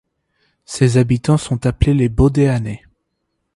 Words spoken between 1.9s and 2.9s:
les Beaudéannais.